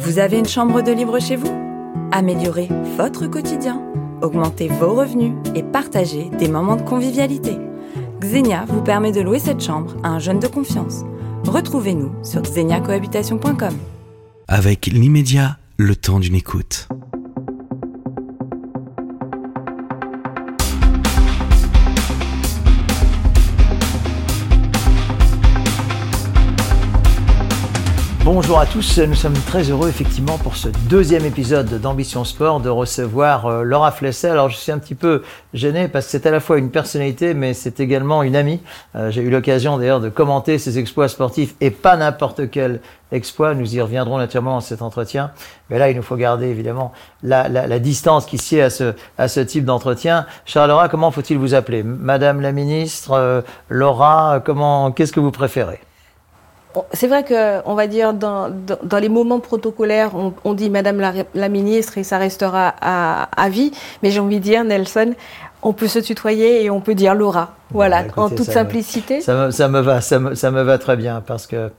[0.00, 1.52] Vous avez une chambre de libre chez vous?
[2.10, 3.82] Améliorez votre quotidien,
[4.22, 7.58] augmentez vos revenus et partagez des moments de convivialité.
[8.18, 11.04] Xenia vous permet de louer cette chambre à un jeune de confiance.
[11.46, 13.76] Retrouvez-nous sur xeniacohabitation.com.
[14.48, 16.88] Avec l'immédiat, le temps d'une écoute.
[28.32, 32.68] Bonjour à tous, nous sommes très heureux effectivement pour ce deuxième épisode d'Ambition Sport de
[32.68, 34.28] recevoir euh, Laura Flesset.
[34.28, 37.34] Alors je suis un petit peu gêné parce que c'est à la fois une personnalité
[37.34, 38.60] mais c'est également une amie.
[38.94, 42.80] Euh, J'ai eu l'occasion d'ailleurs de commenter ses exploits sportifs et pas n'importe quel
[43.10, 43.54] exploit.
[43.54, 45.32] Nous y reviendrons naturellement dans cet entretien.
[45.68, 46.92] Mais là il nous faut garder évidemment
[47.24, 50.24] la, la, la distance qui sied à ce, à ce type d'entretien.
[50.44, 51.82] Charles comment faut-il vous appeler?
[51.82, 55.80] Madame la ministre, euh, Laura, comment, qu'est-ce que vous préférez?
[56.92, 60.70] C'est vrai que, on va dire, dans, dans, dans les moments protocolaires, on, on dit
[60.70, 63.72] Madame la, la, ministre et ça restera à, à vie.
[64.02, 65.14] Mais j'ai envie de dire, Nelson,
[65.62, 67.54] on peut se tutoyer et on peut dire Laura.
[67.70, 69.16] Voilà, bah, écoutez, en toute ça simplicité.
[69.16, 71.70] Me, ça, me, ça, me, va, ça me, ça me va très bien parce que,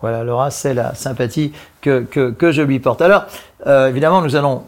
[0.00, 3.02] voilà, Laura, c'est la sympathie que, que, que, je lui porte.
[3.02, 3.24] Alors,
[3.66, 4.64] euh, évidemment, nous allons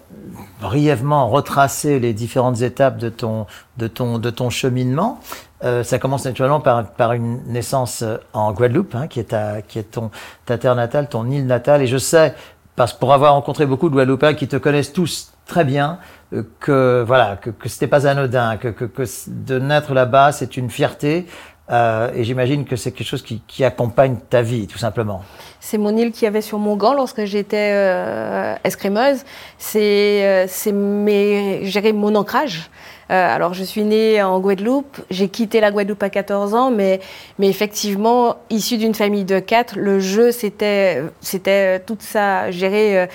[0.60, 5.20] brièvement retracer les différentes étapes de ton, de ton, de ton cheminement.
[5.64, 9.62] Euh, ça commence naturellement par, par une naissance euh, en Guadeloupe, hein, qui est, ta,
[9.62, 10.10] qui est ton,
[10.44, 11.82] ta terre natale, ton île natale.
[11.82, 12.34] Et je sais,
[12.74, 15.98] parce pour avoir rencontré beaucoup de Guadeloupéens qui te connaissent tous très bien,
[16.32, 20.56] euh, que voilà, que, que c'était pas anodin, que, que, que de naître là-bas, c'est
[20.56, 21.26] une fierté.
[21.72, 25.22] Euh, et j'imagine que c'est quelque chose qui, accompagne ta vie, tout simplement.
[25.60, 29.24] C'est mon île qui avait sur mon gant lorsque j'étais euh, escrimeuse.
[29.58, 31.62] C'est, c'est mes,
[31.94, 32.70] mon ancrage.
[33.12, 35.00] Euh, alors, je suis née en Guadeloupe.
[35.10, 37.00] J'ai quitté la Guadeloupe à 14 ans, mais,
[37.38, 43.06] mais effectivement, issue d'une famille de quatre, le jeu, c'était, c'était tout ça, gérer euh,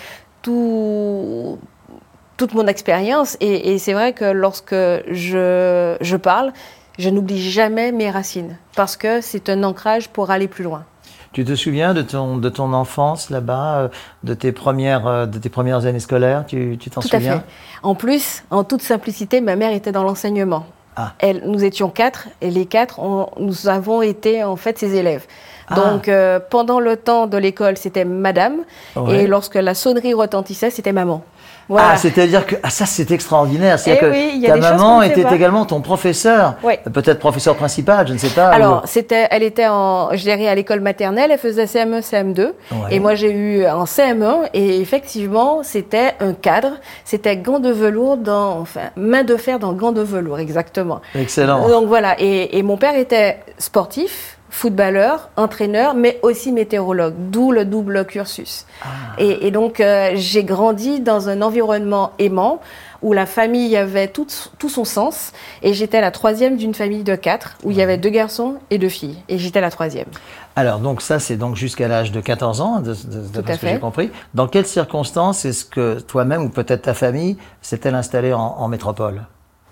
[0.43, 1.57] tout,
[2.37, 3.37] toute mon expérience.
[3.39, 6.53] Et, et c'est vrai que lorsque je, je parle,
[6.97, 10.83] je n'oublie jamais mes racines, parce que c'est un ancrage pour aller plus loin.
[11.33, 13.87] Tu te souviens de ton, de ton enfance là-bas, euh,
[14.23, 16.45] de, tes premières, de tes premières années scolaires?
[16.47, 17.33] Tu t'en Tout souviens?
[17.33, 17.45] à fait.
[17.83, 20.65] En plus, en toute simplicité, ma mère était dans l'enseignement.
[20.99, 21.13] Ah.
[21.19, 25.27] Elle, nous étions quatre et les quatre, on, nous avons été en fait ses élèves.
[25.67, 25.75] Ah.
[25.75, 28.55] Donc euh, pendant le temps de l'école, c'était madame
[28.95, 29.23] ouais.
[29.23, 31.23] et lorsque la sonnerie retentissait, c'était maman.
[31.69, 31.91] Voilà.
[31.91, 33.77] Ah, c'est-à-dire que ah, ça, c'est extraordinaire.
[33.77, 36.75] C'est eh que oui, ta maman était également ton professeur, oui.
[36.93, 38.47] peut-être professeur principal, je ne sais pas.
[38.47, 38.87] Alors, ou...
[38.87, 42.51] c'était, elle était en, je dirais, à l'école maternelle, elle faisait CM1, CM2, ouais.
[42.91, 48.17] et moi j'ai eu en CM1, et effectivement, c'était un cadre, c'était gants de velours
[48.17, 51.01] dans, enfin, main de fer dans gants de velours, exactement.
[51.15, 51.67] Excellent.
[51.67, 57.65] Donc voilà, et, et mon père était sportif footballeur, entraîneur, mais aussi météorologue, d'où le
[57.65, 58.65] double cursus.
[58.81, 58.87] Ah.
[59.17, 62.59] Et, et, donc, euh, j'ai grandi dans un environnement aimant
[63.01, 65.31] où la famille avait tout, tout son sens.
[65.61, 68.77] Et j'étais la troisième d'une famille de quatre, où il y avait deux garçons et
[68.77, 69.17] deux filles.
[69.29, 70.07] Et j'étais la troisième.
[70.55, 73.67] Alors, donc ça, c'est donc jusqu'à l'âge de 14 ans, de, de, de ce que
[73.67, 74.11] j'ai compris.
[74.33, 79.23] Dans quelles circonstances est-ce que toi-même, ou peut-être ta famille, s'est-elle installée en, en métropole?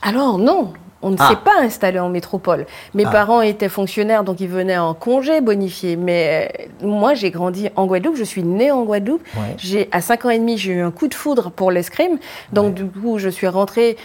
[0.01, 0.73] Alors non,
[1.05, 1.29] on ne ah.
[1.29, 2.65] s'est pas installé en métropole.
[2.95, 3.11] Mes ah.
[3.11, 5.97] parents étaient fonctionnaires, donc ils venaient en congé bonifié.
[5.97, 6.49] Mais
[6.83, 8.15] euh, moi, j'ai grandi en Guadeloupe.
[8.17, 9.21] Je suis née en Guadeloupe.
[9.37, 9.53] Ouais.
[9.57, 12.17] J'ai à 5 ans et demi, j'ai eu un coup de foudre pour l'escrime.
[12.53, 12.83] Donc ouais.
[12.83, 13.97] du coup, je suis rentrée.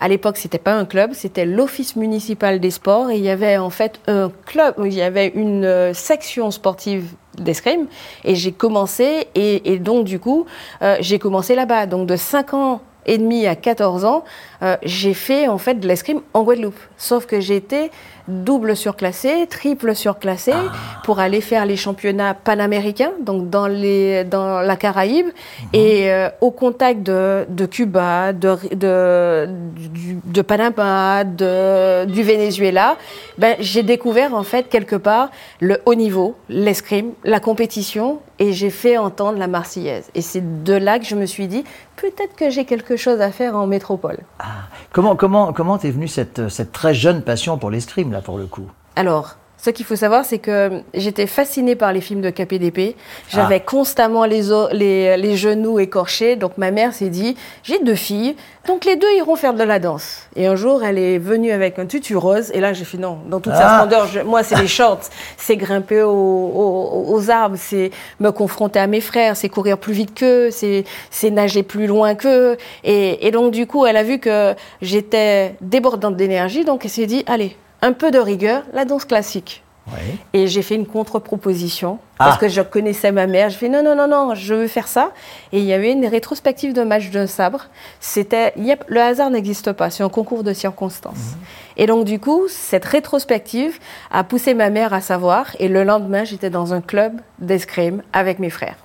[0.00, 3.10] À l'époque, c'était pas un club, c'était l'office municipal des sports.
[3.10, 7.06] Et il y avait en fait un club, il y avait une euh, section sportive
[7.38, 7.86] d'escrime.
[8.22, 9.28] Et j'ai commencé.
[9.34, 10.44] Et, et, donc du coup,
[10.82, 11.86] euh, j'ai commencé là-bas.
[11.86, 14.24] Donc de 5 ans et demi à 14 ans,
[14.64, 16.78] euh, j'ai fait en fait de l'escrime en Guadeloupe.
[16.96, 17.90] Sauf que j'étais
[18.26, 20.72] double surclassée, triple surclassée ah.
[21.04, 25.66] pour aller faire les championnats panaméricains, donc dans, les, dans la Caraïbe, mmh.
[25.74, 32.96] et euh, au contact de, de Cuba, de, de, du, de Panama, de, du Venezuela,
[33.36, 35.28] ben, j'ai découvert en fait quelque part
[35.60, 40.08] le haut niveau, l'escrime, la compétition, et j'ai fait entendre la Marseillaise.
[40.14, 41.64] Et c'est de là que je me suis dit,
[41.96, 44.18] peut-être que j'ai quelque chose à faire en métropole.
[44.38, 44.53] Ah.
[44.92, 48.46] Comment comment comment t'es venue cette cette très jeune passion pour l'escrime là pour le
[48.46, 48.70] coup?
[48.96, 49.36] Alors.
[49.64, 52.96] Ce qu'il faut savoir, c'est que j'étais fascinée par les films de KPDP.
[53.30, 53.70] J'avais ah.
[53.70, 56.36] constamment les, les, les, genoux écorchés.
[56.36, 59.78] Donc ma mère s'est dit, j'ai deux filles, donc les deux iront faire de la
[59.78, 60.28] danse.
[60.36, 62.50] Et un jour, elle est venue avec un tutu rose.
[62.52, 63.58] Et là, j'ai fait non, dans toute ah.
[63.58, 64.06] sa splendeur.
[64.06, 65.08] Je, moi, c'est les shorts,
[65.38, 67.90] c'est grimper aux, aux, aux arbres, c'est
[68.20, 70.84] me confronter à mes frères, c'est courir plus vite qu'eux, c'est
[71.30, 72.58] nager plus loin qu'eux.
[72.82, 76.66] Et, et donc du coup, elle a vu que j'étais débordante d'énergie.
[76.66, 79.62] Donc elle s'est dit, allez, un peu de rigueur, la danse classique.
[79.88, 80.18] Oui.
[80.32, 82.24] Et j'ai fait une contre-proposition Ah.
[82.24, 83.50] parce que je connaissais ma mère.
[83.50, 85.10] Je fais non, non, non, non, je veux faire ça.
[85.52, 87.66] Et il y avait une rétrospective de match de sabre.
[88.00, 91.16] C'était, il y a- le hasard n'existe pas, c'est un concours de circonstances.
[91.34, 91.38] Mhm.
[91.76, 93.78] Et donc, du coup, cette rétrospective
[94.10, 95.54] a poussé ma mère à savoir.
[95.58, 98.76] Et le lendemain, j'étais dans un club d'escrime avec mes frères.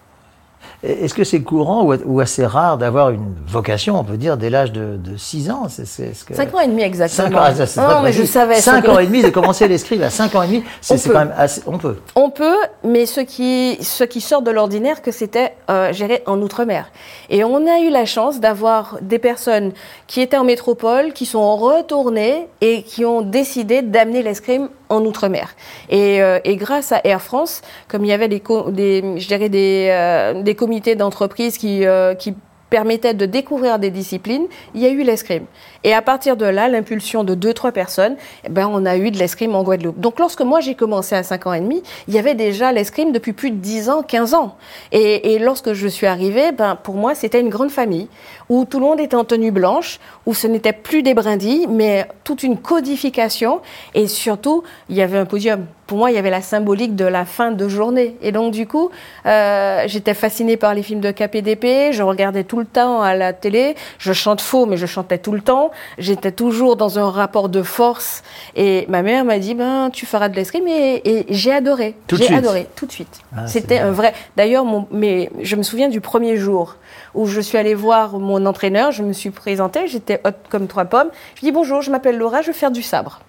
[0.81, 4.71] Est-ce que c'est courant ou, assez rare d'avoir une vocation, on peut dire, dès l'âge
[4.71, 5.67] de, 6 ans?
[5.67, 7.27] C'est, c'est, ce que- Cinq ans et demi exactement.
[7.27, 8.61] Cinq ans, ah, non, mais je savais.
[8.61, 8.77] Ça.
[8.77, 11.61] ans et demi, de commencer l'escrime à 5 ans et demi, c'est, quand même assez.
[11.67, 11.97] On peut.
[12.15, 16.41] On peut, mais ce qui, ce qui sort de l'ordinaire, que c'était euh, géré en
[16.41, 16.91] Outre-mer.
[17.29, 19.73] Et on a eu la chance d'avoir des personnes
[20.07, 25.55] qui étaient en métropole, qui sont retournées et qui ont décidé d'amener l'escrime en Outre-mer.
[25.89, 29.89] Et, euh, et grâce à Air France, comme il y avait des, je dirais des,
[29.91, 30.55] euh, des
[30.95, 32.33] d'entreprise qui, euh, qui
[32.69, 34.45] permettaient de découvrir des disciplines,
[34.75, 35.45] il y a eu l'escrime.
[35.83, 39.11] Et à partir de là, l'impulsion de deux, trois personnes, eh ben, on a eu
[39.11, 39.99] de l'escrime en Guadeloupe.
[39.99, 43.11] Donc lorsque moi j'ai commencé à 5 ans et demi, il y avait déjà l'escrime
[43.11, 44.55] depuis plus de 10 ans, 15 ans.
[44.91, 48.07] Et, lorsque je suis arrivée, ben, pour moi c'était une grande famille,
[48.49, 52.07] où tout le monde était en tenue blanche, où ce n'était plus des brindilles, mais
[52.23, 53.61] toute une codification,
[53.93, 55.65] et surtout, il y avait un podium.
[55.87, 58.15] Pour moi, il y avait la symbolique de la fin de journée.
[58.21, 58.91] Et donc, du coup,
[59.25, 63.33] euh, j'étais fascinée par les films de KPDP, je regardais tout le temps à la
[63.33, 65.68] télé, je chante faux, mais je chantais tout le temps.
[65.97, 68.23] J'étais toujours dans un rapport de force.
[68.55, 71.95] Et ma mère m'a dit, ben, tu feras de l'escrime, et, et j'ai adoré.
[72.07, 73.19] Tout de J'ai adoré, tout de suite.
[73.35, 74.13] Ah, C'était un vrai.
[74.37, 76.75] D'ailleurs, mon- mais je me souviens du premier jour
[77.15, 80.85] où je suis allée voir mon entraîneur, je me suis présentée, j'étais haute comme trois
[80.85, 81.09] pommes.
[81.35, 83.19] Je dis bonjour, je m'appelle Laura, je veux faire du sabre.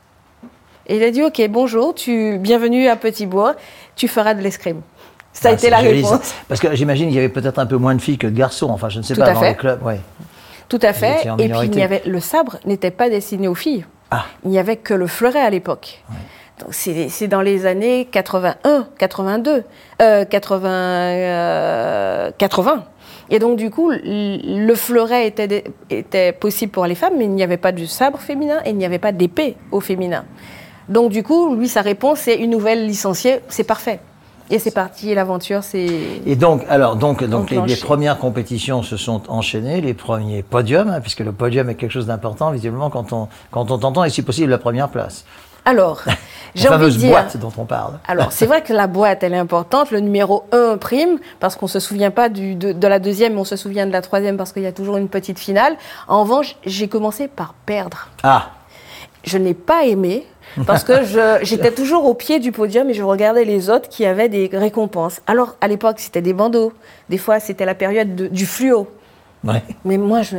[0.87, 3.55] Et il a dit ok, bonjour, tu bienvenue à Petit Bois,
[3.97, 4.81] tu feras de l'escrime.
[5.33, 5.83] Ça a Ah, été la ça.
[5.85, 6.35] réponse.
[6.49, 8.69] Parce que j'imagine qu'il y avait peut-être un peu moins de filles que de garçons.
[8.71, 9.51] Enfin, je ne sais Tout pas, à dans fait.
[9.51, 9.81] les clubs.
[9.85, 10.01] Ouais.
[10.71, 11.27] Tout à fait.
[11.39, 13.85] Et puis il y avait le sabre n'était pas destiné aux filles.
[14.13, 14.25] Ah.
[14.45, 16.03] Il n'y avait que le fleuret à l'époque.
[16.61, 19.65] Donc c'est dans les années 81, 82,
[20.01, 22.85] euh, 80, euh, 80.
[23.31, 27.43] Et donc du coup, le fleuret était, était possible pour les femmes, mais il n'y
[27.43, 30.25] avait pas de sabre féminin et il n'y avait pas d'épée au féminin.
[30.89, 34.01] Donc du coup, lui, sa réponse, c'est une nouvelle licenciée, c'est parfait.
[34.51, 35.87] Et c'est parti, l'aventure, c'est...
[36.27, 41.01] Et donc, alors, donc, donc les, premières compétitions se sont enchaînées, les premiers podiums, hein,
[41.01, 44.23] puisque le podium est quelque chose d'important, visiblement, quand on, quand on t'entend, et si
[44.23, 45.25] possible, la première place.
[45.65, 46.03] Alors,
[46.57, 47.11] j'ai envie de fameuse dire...
[47.11, 48.01] boîte dont on parle.
[48.09, 49.93] Alors, c'est vrai que la boîte, elle est importante.
[49.93, 53.35] Le numéro 1 prime, parce qu'on ne se souvient pas du, de, de la deuxième,
[53.35, 55.77] mais on se souvient de la troisième, parce qu'il y a toujours une petite finale.
[56.09, 58.09] En revanche, j'ai commencé par perdre.
[58.25, 58.51] Ah,
[59.23, 60.27] Je n'ai pas aimé,
[60.67, 60.93] parce que
[61.43, 65.21] j'étais toujours au pied du podium et je regardais les autres qui avaient des récompenses.
[65.27, 66.73] Alors, à l'époque, c'était des bandeaux.
[67.09, 68.87] Des fois, c'était la période de- du fluo.
[69.45, 69.63] ouais.
[69.85, 70.37] Mais moi, je,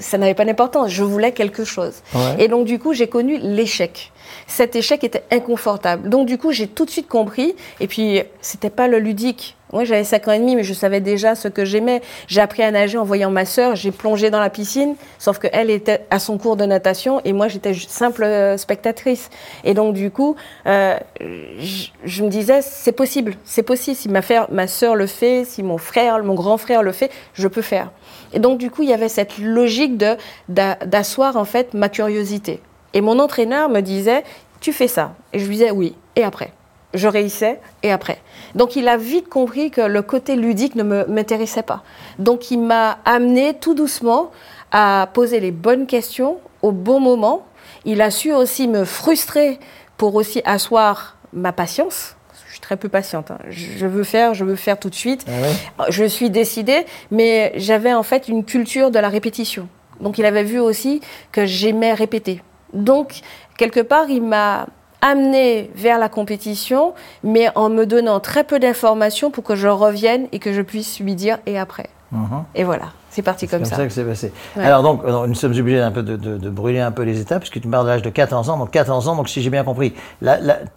[0.00, 0.90] ça n'avait pas d'importance.
[0.90, 1.94] Je voulais quelque chose.
[2.14, 2.36] Ouais.
[2.38, 4.12] Et donc, du coup, j'ai connu l'échec.
[4.46, 6.08] Cet échec était inconfortable.
[6.08, 7.54] Donc, du coup, j'ai tout de suite compris.
[7.80, 9.56] Et puis, c'était pas le ludique.
[9.72, 12.00] Moi, j'avais 5 ans et demi, mais je savais déjà ce que j'aimais.
[12.28, 13.74] J'ai appris à nager en voyant ma sœur.
[13.74, 17.48] J'ai plongé dans la piscine, sauf qu'elle était à son cours de natation et moi,
[17.48, 19.30] j'étais simple euh, spectatrice.
[19.64, 20.36] Et donc, du coup,
[20.66, 23.96] euh, je, me disais, c'est possible, c'est possible.
[23.96, 27.10] Si ma, frère, ma sœur le fait, si mon frère, mon grand frère le fait,
[27.32, 27.90] je peux faire.
[28.32, 30.00] Et donc, du coup, il y avait cette logique
[30.48, 32.60] d'asseoir en fait ma curiosité.
[32.94, 34.24] Et mon entraîneur me disait,
[34.60, 35.14] tu fais ça.
[35.34, 35.94] Et je lui disais oui.
[36.16, 36.52] Et après
[36.94, 38.18] je réussissais et après.
[38.54, 41.82] Donc il a vite compris que le côté ludique ne m'intéressait pas.
[42.20, 44.30] Donc il m'a amené tout doucement
[44.70, 47.44] à poser les bonnes questions au bon moment.
[47.84, 49.58] Il a su aussi me frustrer
[49.96, 52.14] pour aussi asseoir ma patience.
[52.46, 53.32] Je suis très peu patiente.
[53.32, 53.38] hein.
[53.50, 55.26] Je je veux faire, je veux faire tout de suite.
[55.26, 55.86] Ah ouais.
[55.90, 59.68] Je suis décidée, mais j'avais en fait une culture de la répétition.
[60.00, 61.00] Donc il avait vu aussi
[61.32, 62.40] que j'aimais répéter.
[62.74, 63.20] Donc
[63.56, 64.66] quelque part, il m'a
[65.00, 70.28] amené vers la compétition, mais en me donnant très peu d'informations pour que je revienne
[70.32, 71.90] et que je puisse lui dire et après.
[72.14, 72.44] Mhm.
[72.54, 73.76] Et voilà, c'est parti C'est comme, comme ça.
[73.76, 73.84] ça.
[73.86, 74.32] que c'est passé.
[74.56, 74.64] Ouais.
[74.64, 77.20] Alors donc, euh, nous sommes obligés un peu de, de- de brûler un peu les
[77.20, 78.56] étapes, puisque tu parles de l'âge de 14 ans.
[78.56, 79.94] Donc 14 ans, donc si j'ai bien compris,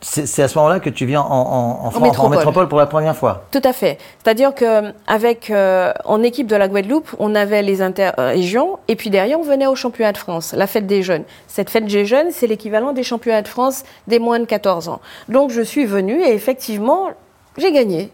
[0.01, 2.37] c'est à ce moment-là que tu viens en, en, en France, métropole.
[2.37, 3.43] métropole pour la première fois.
[3.51, 3.97] Tout à fait.
[4.23, 9.09] C'est-à-dire que avec euh, en équipe de la Guadeloupe, on avait les interrégions et puis
[9.09, 11.23] derrière on venait au championnat de France, la fête des jeunes.
[11.47, 15.01] Cette fête des jeunes, c'est l'équivalent des championnats de France des moins de 14 ans.
[15.29, 17.09] Donc je suis venue et effectivement,
[17.57, 18.11] j'ai gagné.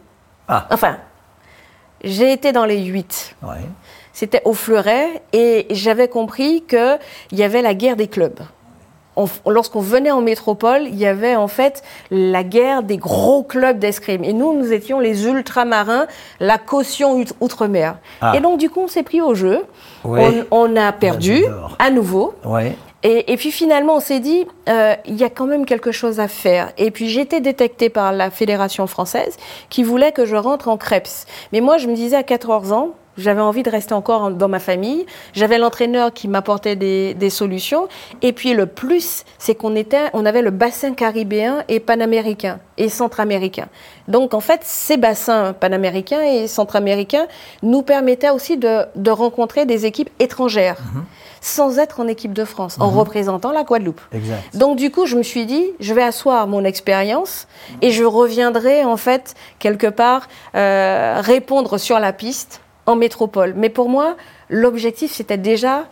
[0.47, 0.67] Ah.
[0.71, 0.97] Enfin,
[2.03, 3.35] j'ai été dans les huit.
[3.43, 3.57] Ouais.
[4.11, 6.97] C'était au Fleuret et j'avais compris qu'il
[7.31, 8.39] y avait la guerre des clubs.
[9.15, 13.77] On- Lorsqu'on venait en métropole, il y avait en fait la guerre des gros clubs
[13.77, 14.23] d'escrime.
[14.23, 16.07] Et nous, nous étions les ultramarins,
[16.39, 17.97] la caution out- outre-mer.
[18.21, 18.33] Ah.
[18.35, 19.65] Et donc, du coup, on s'est pris au jeu.
[20.03, 20.43] Ouais.
[20.51, 21.45] On, on a perdu
[21.77, 22.33] à nouveau.
[22.43, 22.75] Ouais.
[23.05, 26.29] Et, puis finalement, on s'est dit, euh, il y a quand même quelque chose à
[26.29, 26.71] faire.
[26.77, 29.35] Et puis été détectée par la Fédération française
[29.69, 31.25] qui voulait que je rentre en Krebs.
[31.51, 34.59] Mais moi, je me disais à 14 ans, j'avais envie de rester encore dans ma
[34.59, 35.05] famille.
[35.33, 37.87] J'avais l'entraîneur qui m'apportait des, des, solutions.
[38.21, 42.89] Et puis le plus, c'est qu'on était, on avait le bassin caribéen et panaméricain et
[42.89, 43.67] centra-américain.
[44.07, 47.27] Donc en fait, ces bassins panaméricains et centra-américains
[47.61, 50.77] nous permettaient aussi de, de rencontrer des équipes étrangères.
[50.93, 51.05] Mhm
[51.43, 52.97] sans être en équipe de France, en mhm.
[52.99, 53.99] représentant la Guadeloupe.
[54.53, 57.47] Donc du coup, je me suis dit, je vais asseoir mon expérience
[57.81, 63.53] et je reviendrai en fait quelque part euh, répondre sur la piste en métropole.
[63.55, 64.15] Mais pour moi,
[64.49, 65.85] l'objectif, c'était déjà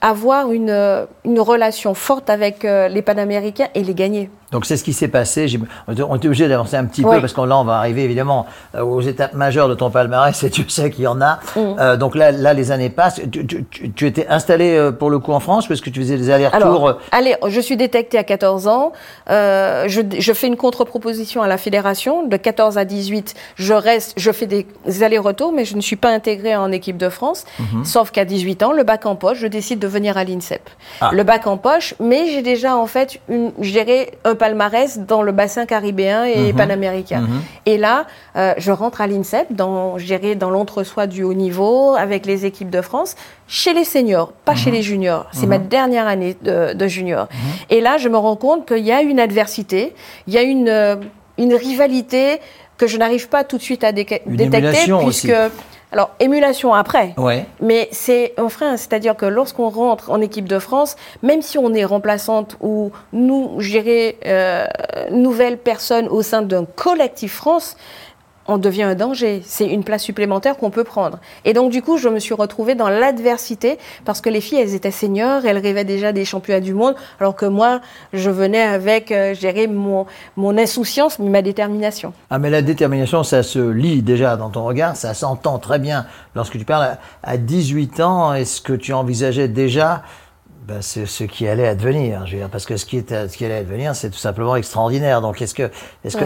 [0.00, 4.30] avoir une, une relation forte avec euh, les Panaméricains et les gagner.
[4.52, 5.46] Donc c'est ce qui s'est passé.
[5.86, 8.82] On est obligé d'avancer un petit peu parce que là on va arriver évidemment euh,
[8.82, 11.40] aux étapes majeures de ton palmarès et tu sais qu'il y en a.
[11.56, 11.60] Mm.
[11.78, 13.20] Euh, donc là, là les années passent.
[13.30, 16.98] Tu, étais installé euh, pour le coup en France est-ce que tu faisais des allers-retours
[17.12, 18.92] Allez, je suis détectée à 14 ans.
[19.28, 22.26] je, je, fais une contre-proposition à la fédération.
[22.26, 24.66] De 14 à 18, je reste, je fais des
[25.02, 27.44] allers-retours, mais je ne suis pas intégrée en équipe de France.
[27.58, 27.84] Mhm.
[27.84, 30.68] Sauf qu'à 18 ans, le bac en poche, je décide de venir à l'INSEP.
[31.00, 31.10] Ah.
[31.12, 33.52] Le bac en poche, mais j'ai déjà en fait une,
[34.24, 36.56] un palmarès dans le bassin caribéen et mhm.
[36.56, 37.20] panaméricain.
[37.20, 37.42] Mhm.
[37.66, 38.06] Et là,
[38.36, 39.96] euh, je rentre à l'INSEP, dans,
[40.38, 43.14] dans l'entre-soi du haut niveau, avec les équipes de France,
[43.46, 44.76] chez les seniors, pas chez mhm.
[44.76, 45.26] les juniors.
[45.32, 47.28] C'est ma dernière année de, junior.
[47.68, 49.94] Et là, je me rends compte qu'il y a une adversité,
[50.26, 50.96] il y a une, euh,
[51.38, 52.40] une rivalité
[52.78, 55.32] que je n'arrive pas tout de suite à détecter, puisque...
[55.92, 57.14] Alors, émulation après.
[57.16, 57.46] Ouais.
[57.60, 58.76] Mais c'est un frein.
[58.76, 63.60] C'est-à-dire que lorsqu'on rentre en équipe de France, même si on est remplaçante ou nous,
[63.60, 64.66] gérer euh,
[65.10, 67.76] nouvelle personne au sein d'un collectif France,
[68.46, 69.42] on devient un danger.
[69.44, 71.18] C'est une place supplémentaire qu'on peut prendre.
[71.44, 74.74] Et donc, du coup, je me suis retrouvée dans l'adversité parce que les filles, elles
[74.74, 77.80] étaient seniors, elles rêvaient déjà des championnats du monde, alors que moi,
[78.12, 79.34] je venais avec, euh,
[79.68, 80.06] mon,
[80.36, 82.12] mon insouciance, mais ma détermination.
[82.30, 86.06] Ah, mais la détermination, ça se lit déjà dans ton regard, ça s'entend très bien.
[86.34, 90.02] Lorsque tu parles à 18 ans, est-ce que tu envisageais déjà
[90.70, 92.26] ben, c'est ce qui allait advenir.
[92.26, 94.54] Je veux dire, parce que ce qui, était, ce qui allait advenir, c'est tout simplement
[94.54, 95.20] extraordinaire.
[95.20, 95.68] Donc, est-ce que,
[96.04, 96.24] est-ce que...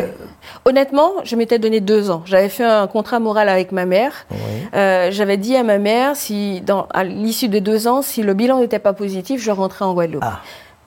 [0.67, 2.23] Honnêtement, je m'étais donné deux ans.
[2.27, 4.27] J'avais fait un contrat moral avec ma mère.
[4.75, 8.35] Euh, j'avais dit à ma mère, si, dans, à l'issue des deux ans, si le
[8.35, 10.23] bilan n'était pas positif, je rentrais en Guadeloupe.
[10.23, 10.41] Ah.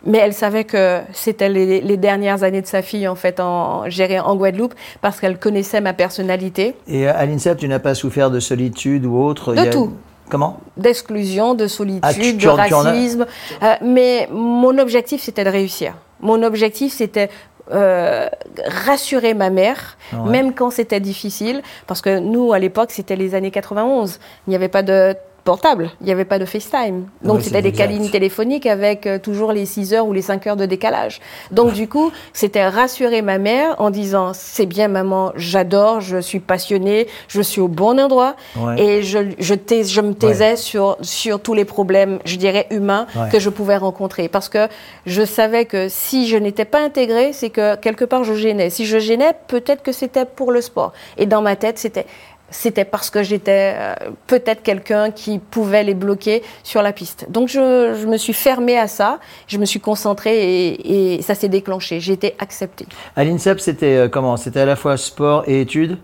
[0.06, 4.20] Mais elle savait que c'était les, dernières années de sa fille, en fait, en, gérée
[4.20, 6.76] en Guadeloupe, parce qu'elle connaissait ma personnalité.
[6.88, 9.56] Et à l'INSEP, tu n'as pas souffert de solitude ou autre?
[9.56, 9.94] De tout.
[10.30, 10.60] Comment?
[10.76, 13.26] D'exclusion, de solitude, ah, de racisme.
[13.64, 15.94] Euh, mais mon objectif, c'était de réussir.
[16.20, 17.30] Mon objectif, c'était
[17.72, 18.30] euh,
[18.66, 23.52] rassurer ma mère, même quand c'était difficile, parce que nous, à l'époque, c'était les années
[23.52, 24.20] 91.
[24.48, 25.16] Il n'y avait pas de
[25.48, 25.92] portable.
[26.02, 27.06] Il n'y avait pas de FaceTime.
[27.24, 30.58] Donc c'était des cabines téléphoniques avec euh, toujours les 6 heures ou les 5 heures
[30.58, 31.22] de décalage.
[31.52, 36.42] Donc du coup, c'était rassurer ma mère en disant c'est bien maman, j'adore, je suis
[36.42, 38.36] passionnée, je suis au bon endroit
[38.78, 43.40] et je, je, je me taisais sur, sur tous les problèmes, je dirais humains, que
[43.40, 44.28] je pouvais rencontrer.
[44.28, 44.68] Parce que
[45.06, 48.70] je savais que si je n'étais pas intégrée, c'est que quelque part je gênais.
[48.70, 50.92] Si je gênais, peut-être que c'était pour le sport.
[51.18, 52.06] Et dans ma tête, c'était
[52.50, 53.94] c'était parce que j'étais euh,
[54.28, 57.28] peut-être quelqu'un qui pouvait les bloquer sur la piste.
[57.30, 62.00] Donc je, me suis fermée à ça, je me suis concentrée et, ça s'est déclenché.
[62.00, 62.86] J'ai été acceptée.
[63.16, 64.38] À l'INSEP, c'était euh, comment?
[64.38, 65.98] C'était à la fois sport et études?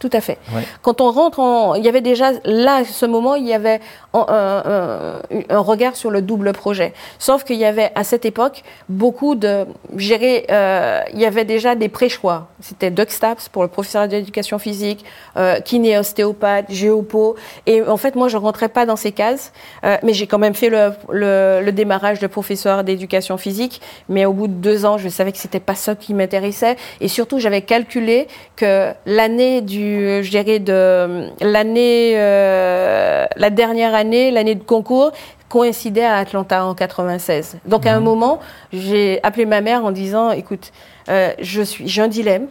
[0.00, 0.38] Tout à fait.
[0.80, 1.74] Quand on rentre en...
[1.74, 3.80] Il y avait déjà, là, à ce moment, il y avait
[4.14, 6.94] un, regard sur le double projet.
[7.18, 9.66] Sauf qu'il y avait, à cette époque, beaucoup de...
[9.96, 12.48] Gérer, euh, il y avait déjà des pré-choix.
[12.60, 15.04] C'était Staps pour le professeur d'éducation physique,
[15.36, 17.36] euh, kiné, ostéopathe, géopo.
[17.66, 19.52] Et en fait, moi, je rentrais pas dans ces cases.
[19.84, 23.82] Euh, mais j'ai quand même fait le, le, démarrage de professeur d'éducation physique.
[24.08, 26.76] Mais au bout de deux ans, je savais que c'était pas ça qui m'intéressait.
[27.02, 29.89] Et surtout, j'avais calculé que l'année du
[30.22, 35.12] je dirais, de l'année, euh, la dernière année, l'année de concours,
[35.48, 37.58] coïncidait à Atlanta en 96.
[37.66, 38.04] Donc à un mhm.
[38.04, 38.38] moment,
[38.72, 40.72] j'ai appelé ma mère en disant, écoute,
[41.08, 42.46] euh, je suis, j'ai un dilemme.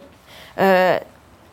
[0.58, 0.98] Euh,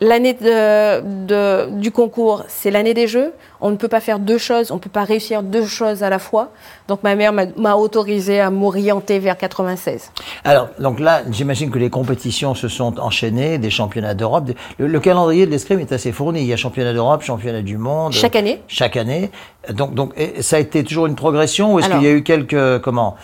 [0.00, 3.32] L'année de, du concours, c'est l'année des Jeux.
[3.60, 6.10] On ne peut pas faire deux choses, on ne peut pas réussir deux choses à
[6.10, 6.50] la fois.
[6.86, 10.12] Donc ma mère m'a autorisé à m'orienter vers 96.
[10.44, 14.50] Alors, donc là, j'imagine que les compétitions se sont enchaînées, des championnats d'Europe.
[14.78, 16.42] Le, calendrier de l'escrime est assez fourni.
[16.42, 18.12] Il y a championnat d'Europe, championnat du monde.
[18.12, 18.62] Chaque année.
[18.68, 19.32] Chaque année.
[19.70, 22.80] Donc, donc ça a été toujours une progression ou est-ce qu'il y a eu quelques
[22.82, 23.16] comment?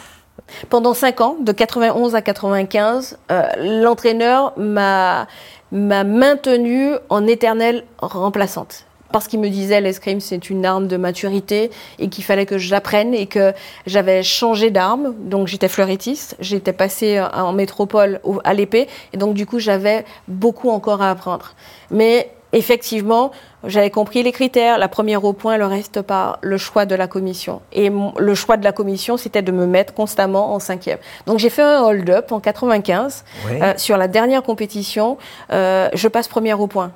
[0.69, 3.43] Pendant cinq ans, de 91 à 95, euh,
[3.83, 5.27] l'entraîneur m'a
[5.75, 8.87] m'a maintenue en éternelle remplaçante.
[9.13, 13.15] parce qu'il me disait l'escrime c'est une arme de maturité et qu'il fallait que j'apprenne
[13.15, 13.53] et que
[13.87, 15.15] j'avais changé d'arme.
[15.21, 20.71] Donc j'étais fleurettiste, j'étais passée en métropole à l'épée et donc du coup j'avais beaucoup
[20.71, 21.55] encore à apprendre.
[21.93, 23.31] Mais effectivement,
[23.67, 24.79] j'avais compris les critères.
[24.79, 27.61] La première au point, le reste par le choix de la commission.
[27.73, 30.99] Et le choix de la commission, c'était de me mettre constamment en cinquième.
[31.27, 33.25] Donc j'ai fait un hold-up en 95.
[33.51, 35.19] Euh, sur la dernière compétition,
[35.53, 36.93] euh, je passe première au point.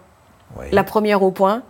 [0.72, 1.62] La première au point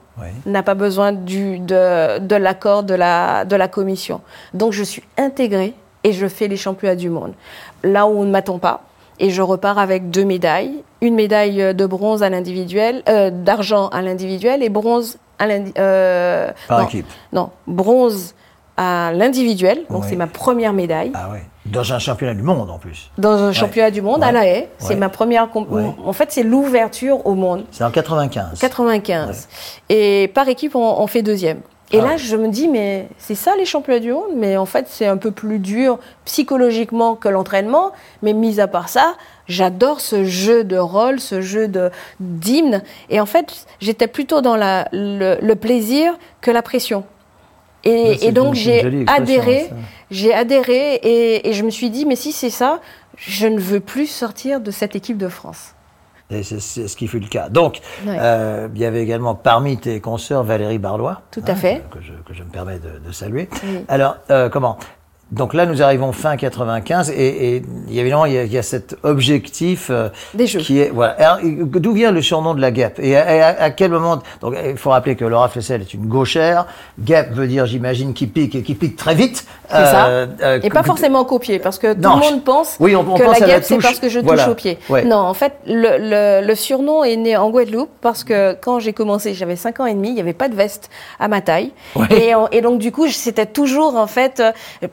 [0.46, 4.20] n'a pas besoin du, de, de l'accord de la, de la commission.
[4.54, 5.74] Donc je suis intégrée
[6.04, 7.34] et je fais les championnats du monde.
[7.82, 8.82] Là où on ne m'attend pas,
[9.20, 10.82] et je repars avec deux médailles.
[11.00, 15.82] Une médaille de bronze à l'individuel, euh, d'argent à l'individuel et bronze à l'individuel.
[15.84, 18.34] Euh, Par équipe Non, bronze
[18.76, 19.80] à l'individuel.
[19.90, 21.12] Donc c'est ma première médaille.
[21.14, 21.42] Ah ouais.
[21.66, 23.10] Dans un championnat du monde en plus.
[23.18, 24.68] Dans un championnat du monde à La Haye.
[24.78, 25.48] C'est ma première.
[26.04, 27.64] En fait, c'est l'ouverture au monde.
[27.70, 28.58] C'est en 95.
[28.58, 29.48] 95.
[29.90, 31.60] Et par équipe, on fait deuxième.
[31.90, 34.66] Et ah là, je me dis, mais c'est ça les championnats du monde Mais en
[34.66, 37.92] fait, c'est un peu plus dur psychologiquement que l'entraînement.
[38.22, 39.14] Mais mis à part ça,
[39.46, 41.70] j'adore ce jeu de rôle, ce jeu
[42.20, 42.82] d'hymne.
[43.08, 47.04] Et en fait, j'étais plutôt dans la, le, plaisir que la pression.
[47.84, 49.70] Et, et donc, j'ai adhéré,
[50.10, 52.80] j'ai adhéré et, et je me suis dit, mais si c'est ça,
[53.16, 55.74] je ne veux plus sortir de cette équipe de France.
[56.30, 57.48] Et c'est ce qui fut le cas.
[57.48, 61.22] Donc, euh, il y avait également parmi tes consoeurs Valérie Barlois.
[61.30, 61.82] Tout à fait.
[61.90, 63.48] Que je, que je, me permets de, de saluer.
[63.88, 64.78] Alors, euh, comment?
[65.30, 68.62] Donc là, nous arrivons fin 95 et, et évidemment, il y, a, il y a
[68.62, 70.60] cet objectif euh, Des jeux.
[70.60, 71.38] qui est voilà.
[71.42, 75.16] D'où vient le surnom de la guêpe et à, quel moment Donc il faut rappeler
[75.16, 76.66] que Laura Flessel est une gauchère.
[76.98, 79.44] Guêpe veut dire, j'imagine, qui pique et qui pique très vite.
[79.68, 80.06] C'est ça.
[80.06, 83.14] Euh, euh, et pas forcément copier parce que tout le monde pense oui, on, on
[83.14, 84.78] que la guêpe c'est parce que je touche au pied.
[85.04, 88.94] Non, en fait, le, le, le, surnom est né en Guadeloupe parce que quand j'ai
[88.94, 90.88] commencé, j'avais 5 ans et demi, il n'y avait pas de veste
[91.20, 91.72] à ma taille
[92.10, 94.42] et, et, donc du coup, c'était toujours en fait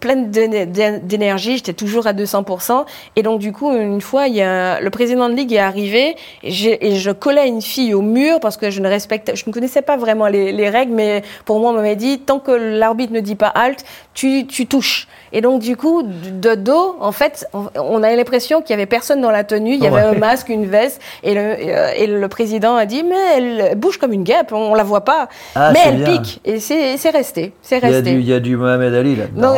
[0.02, 2.86] pleine d'énergie, j'étais toujours à 200%.
[3.16, 6.16] Et donc, du coup, une fois, il y a, le président de ligue est arrivé
[6.44, 9.54] et, et, je collais une fille au mur parce que je ne respectais, je ne
[9.54, 13.14] connaissais pas vraiment les, les règles, mais pour moi, on m'avait dit, tant que l'arbitre
[13.14, 15.08] ne dit pas halt, tu, tu touches.
[15.34, 19.20] Et donc, du coup, de dos, en fait, on, avait l'impression qu'il y avait personne
[19.22, 22.28] dans la tenue, il y avait un masque, une veste, et le, euh, et le
[22.30, 25.28] président a dit, mais elle bouge comme une guêpe, on la voit pas.
[25.56, 26.40] Ah, mais elle pique.
[26.46, 27.52] Et c'est resté.
[27.62, 28.12] C'est resté.
[28.12, 29.56] Il y, a du, Mohamed Ali là-dedans.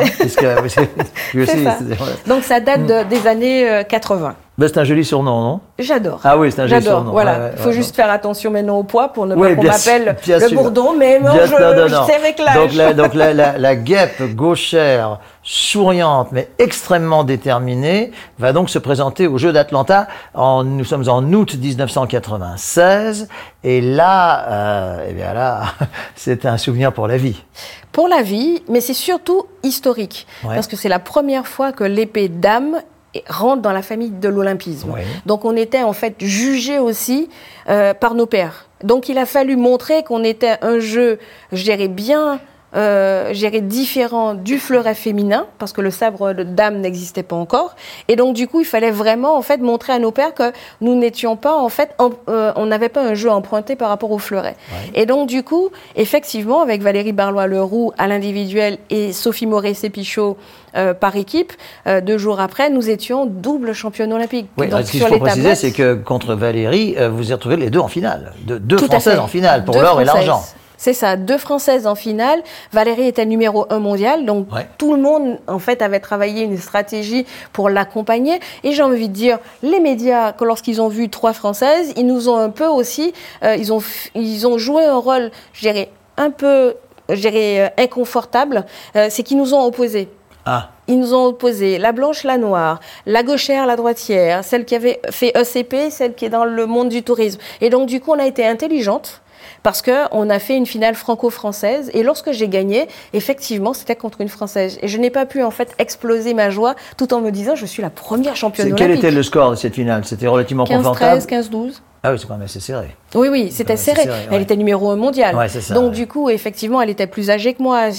[2.28, 4.36] Donc ça date des années 80.
[4.58, 5.60] Ben, c'est un joli surnom, non?
[5.78, 6.20] J'adore.
[6.24, 7.12] Ah oui, c'est un joli surnom.
[7.12, 7.52] Voilà.
[7.56, 10.96] Il faut juste faire attention maintenant au poids pour ne pas qu'on m'appelle le bourdon,
[10.98, 12.38] mais moi, je, sais avec.
[12.40, 19.28] Donc, la, donc la, la, guêpe gauchère, souriante, mais extrêmement déterminée, va donc se présenter
[19.28, 20.08] au Jeu d'Atlanta.
[20.36, 23.28] Nous sommes en août 1996,
[23.64, 25.66] et là, euh, eh bien là,
[26.16, 27.44] c'est un souvenir pour la vie.
[27.92, 32.28] Pour la vie, mais c'est surtout historique, parce que c'est la première fois que l'épée
[32.28, 32.82] d'âme
[33.30, 34.94] rentre dans la famille de l'olympisme.
[35.26, 37.30] Donc on était en fait jugé aussi
[37.70, 38.68] euh, par nos pères.
[38.84, 41.20] Donc il a fallu montrer qu'on était un jeu,
[41.52, 42.40] géré bien
[42.78, 47.76] euh, différent du fleuret féminin parce que le sabre de dame n'existait pas encore
[48.08, 50.96] et donc du coup il fallait vraiment en fait montrer à nos pères que nous
[50.96, 54.56] n'étions pas en fait euh, on n'avait pas un jeu emprunté par rapport au fleuret
[54.94, 60.38] et donc du coup effectivement avec Valérie Barlois Leroux à l'individuel et Sophie Moret-Sépichot
[60.76, 61.54] euh, par équipe.
[61.88, 64.48] Euh, deux jours après, nous étions double championne olympique.
[64.58, 67.80] Oui, ce qu'il faut préciser, c'est que contre Valérie, vous vous êtes retrouvés les deux
[67.80, 68.34] en finale.
[68.46, 70.44] deux Françaises en finale pour l'or et l'argent.
[70.78, 72.42] C'est ça, deux Françaises en finale.
[72.72, 77.26] Valérie était numéro un mondial, donc tout le monde en fait avait travaillé une stratégie
[77.52, 78.40] pour l'accompagner.
[78.64, 82.38] Et j'ai envie de dire, les médias, lorsqu'ils ont vu trois Françaises, ils nous ont
[82.38, 83.14] un peu aussi,
[83.44, 83.82] euh, ils ont
[84.16, 86.76] ils ont joué un rôle, je dirais, un peu,
[87.10, 88.66] je dirais, euh, inconfortable.
[88.96, 90.10] Euh, c'est qu'ils nous ont opposés.
[90.46, 90.70] Ah.
[90.88, 95.02] Ils nous ont opposé la blanche, la noire, la gauchère, la droitière, celle qui avait
[95.10, 97.40] fait ECP, celle qui est dans le monde du tourisme.
[97.60, 99.22] Et donc, du coup, on a été intelligente
[99.64, 104.30] parce qu'on a fait une finale franco-française et lorsque j'ai gagné, effectivement, c'était contre une
[104.30, 104.78] Française.
[104.82, 107.66] Et je n'ai pas pu en fait exploser ma joie tout en me disant je
[107.66, 108.86] suis la première championne olympique.
[108.86, 110.06] Quel était le score de cette finale?
[110.06, 111.26] C'était relativement 15, confortable?
[111.26, 111.82] 13, 15-12.
[112.04, 112.96] Ah oui, c'est quand même assez serré.
[113.16, 114.04] Oui, oui, c'était serré.
[114.32, 115.36] Elle était numéro un mondial.
[115.72, 117.90] donc, du coup, effectivement, elle était plus âgée que moi.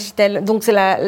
[0.43, 0.99] Donc, la,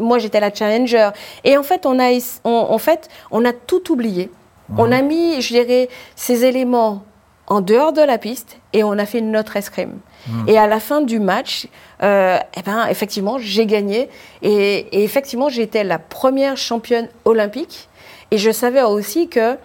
[0.00, 1.10] moi, j'étais la challenger.
[1.44, 2.10] Et en fait, on a,
[2.44, 4.30] en fait, on a tout oublié.
[4.76, 7.02] On a mis, je dirais, ces éléments
[7.50, 9.98] en dehors de la piste et on a fait notre escrime.
[10.28, 10.48] Hmm.
[10.48, 11.66] Et à la fin du match,
[12.02, 14.08] euh, eh ben, effectivement, j'ai gagné.
[14.40, 17.88] Et, et effectivement, j'étais la première championne olympique.
[18.30, 19.58] Et je savais aussi que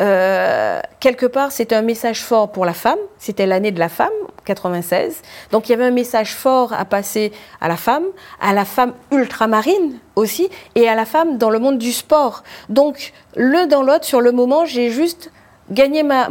[0.00, 2.98] euh, quelque part, c'était un message fort pour la femme.
[3.18, 4.12] C'était l'année de la femme,
[4.44, 5.20] 96.
[5.50, 8.04] Donc, il y avait un message fort à passer à la femme,
[8.40, 12.44] à la femme ultramarine aussi, et à la femme dans le monde du sport.
[12.68, 15.30] Donc, l'un dans l'autre, sur le moment, j'ai juste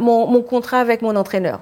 [0.00, 1.60] mon, mon contrat avec mon entraîneur.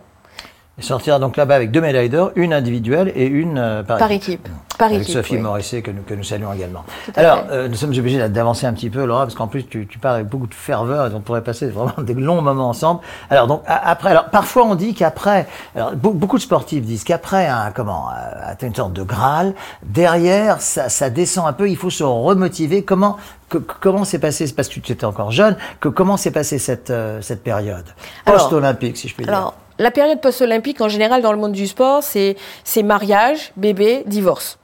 [0.81, 4.11] Et sortir donc là-bas avec deux médailles d'or, une individuelle et une euh, par, Par
[4.11, 4.49] équipe.
[4.79, 5.43] Par avec équipe, Sophie oui.
[5.43, 6.85] Morisset que nous, que nous saluons également.
[7.17, 9.99] Alors, euh, nous sommes obligés d'avancer un petit peu, Laura, parce qu'en plus tu, tu
[9.99, 13.01] parles avec beaucoup de ferveur et on pourrait passer vraiment des longs moments ensemble.
[13.29, 17.05] Alors donc a- après, alors parfois on dit qu'après, alors be- beaucoup de sportifs disent
[17.05, 21.77] qu'après un comment, euh, une sorte de graal, derrière ça, ça descend un peu, il
[21.77, 22.85] faut se remotiver.
[22.85, 23.19] Comment
[23.51, 26.89] que- comment s'est passé, parce que tu étais encore jeune, que comment s'est passée cette
[26.89, 27.85] euh, cette période?
[28.25, 29.35] Post-olympique, si je puis dire.
[29.35, 32.37] Alors, la période post-olympique, en général, dans le monde du sport, c'est
[32.83, 34.59] mariage, bébé, divorce.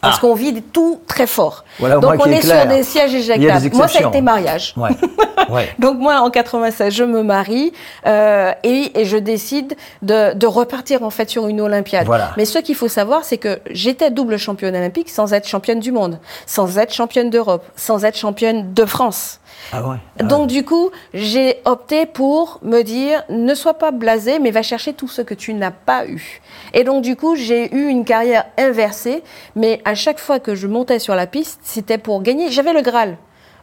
[0.00, 0.20] Parce Ah.
[0.20, 1.64] qu'on vit tout très fort.
[1.80, 3.74] Voilà, Donc, on est sur des sièges des éjectables.
[3.74, 4.72] Moi, ça a été mariage.
[4.76, 4.90] Ouais,
[5.50, 5.68] ouais.
[5.80, 7.72] Donc moi, en 96, je me marie
[8.06, 12.06] euh, et, et je décide de, de repartir en fait sur une Olympiade.
[12.06, 12.30] Voilà.
[12.36, 15.90] Mais ce qu'il faut savoir, c'est que j'étais double championne olympique sans être championne du
[15.90, 19.40] monde, sans être championne d'Europe, sans être championne de France.
[19.72, 19.96] Ah ouais.
[20.18, 24.62] ah Donc du coup, j'ai opté pour me dire ne sois pas blasé, mais va
[24.62, 26.40] chercher tout ce que tu n'as pas eu.
[26.74, 29.22] Et donc du coup, j'ai eu une carrière inversée,
[29.56, 32.50] mais à chaque fois que je montais sur la piste, c'était pour gagner.
[32.50, 33.16] J'avais le Graal.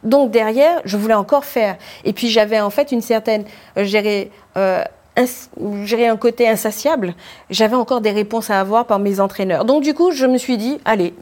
[0.04, 1.76] Donc derrière, je voulais encore faire.
[2.04, 3.44] Et puis j'avais en fait une certaine,
[3.76, 4.84] euh,
[5.16, 7.14] un côté insatiable.
[7.50, 9.64] J'avais encore des réponses à avoir par mes entraîneurs.
[9.64, 11.14] Donc du coup, je me suis dit, allez,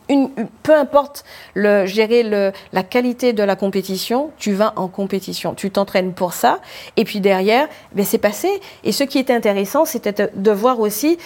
[0.63, 1.85] peu importe le,
[2.73, 6.59] la qualité de la compétition, tu vas en compétition, tu t'entraînes pour ça.
[6.97, 8.49] Et puis derrière, ben c'est passé.
[8.83, 11.19] Et ce qui était intéressant, c'était de, de voir aussi